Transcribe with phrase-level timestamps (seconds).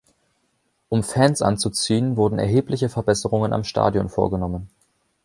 [0.89, 4.67] Um Fans anzuziehen, wurden erhebliche Verbesserungen am Stadion vorgenommen.